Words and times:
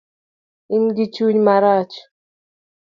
Ingi 0.75 1.03
chuny 1.13 1.39
marach 1.45 1.95